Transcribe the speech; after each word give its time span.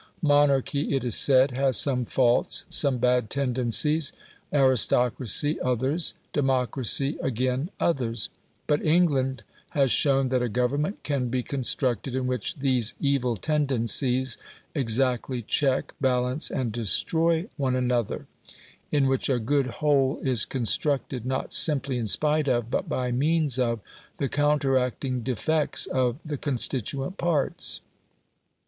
Monarchy, 0.23 0.95
it 0.95 1.03
is 1.03 1.15
said, 1.15 1.51
has 1.51 1.79
some 1.79 2.05
faults, 2.05 2.63
some 2.69 2.97
bad 2.97 3.29
tendencies, 3.29 4.11
aristocracy 4.51 5.61
others, 5.61 6.15
democracy, 6.33 7.19
again, 7.21 7.69
others; 7.79 8.29
but 8.65 8.83
England 8.83 9.43
has 9.77 9.91
shown 9.91 10.29
that 10.29 10.41
a 10.41 10.49
Government 10.49 11.03
can 11.03 11.27
be 11.29 11.43
constructed 11.43 12.15
in 12.15 12.25
which 12.25 12.55
these 12.55 12.95
evil 12.99 13.35
tendencies 13.35 14.39
exactly 14.73 15.43
check, 15.43 15.93
balance, 16.01 16.49
and 16.49 16.71
destroy 16.71 17.47
one 17.55 17.75
another 17.75 18.25
in 18.89 19.05
which 19.07 19.29
a 19.29 19.37
good 19.37 19.67
whole 19.67 20.17
is 20.23 20.45
constructed 20.45 21.27
not 21.27 21.53
simply 21.53 21.99
in 21.99 22.07
spite 22.07 22.47
of, 22.47 22.71
but 22.71 22.89
by 22.89 23.11
means 23.11 23.59
of, 23.59 23.79
the 24.17 24.27
counteracting 24.27 25.21
defects 25.21 25.85
of 25.85 26.23
the 26.23 26.37
constituent 26.37 27.19
parts. 27.19 27.81